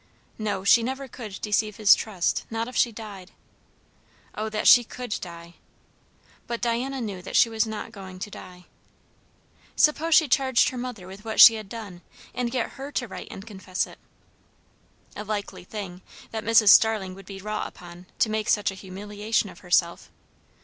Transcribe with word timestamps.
No, 0.39 0.63
she 0.63 0.81
never 0.81 1.07
could 1.07 1.39
deceive 1.43 1.75
his 1.75 1.93
trust, 1.93 2.43
not 2.49 2.67
if 2.67 2.75
she 2.75 2.91
died. 2.91 3.33
O 4.33 4.49
that 4.49 4.67
she 4.67 4.83
could 4.83 5.15
die! 5.21 5.53
But 6.47 6.59
Diana 6.59 6.99
knew 6.99 7.21
that 7.21 7.35
she 7.35 7.49
was 7.49 7.67
not 7.67 7.91
going 7.91 8.17
to 8.17 8.31
die. 8.31 8.65
Suppose 9.75 10.15
she 10.15 10.27
charged 10.27 10.69
her 10.69 10.77
mother 10.79 11.05
with 11.05 11.23
what 11.23 11.39
she 11.39 11.53
had 11.53 11.69
done, 11.69 12.01
and 12.33 12.49
get 12.49 12.71
her 12.77 12.91
to 12.93 13.07
write 13.07 13.27
and 13.29 13.45
confess 13.45 13.85
it? 13.85 13.99
A 15.15 15.23
likely 15.23 15.63
thing, 15.65 16.01
that 16.31 16.43
Mrs. 16.43 16.69
Starling 16.69 17.13
would 17.13 17.27
be 17.27 17.39
wrought 17.39 17.67
upon 17.67 18.07
to 18.17 18.29
make 18.31 18.49
such 18.49 18.71
a 18.71 18.81
humiliation 18.81 19.51
of 19.51 19.59
herself! 19.59 20.09